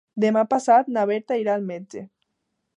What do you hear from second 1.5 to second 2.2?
al metge.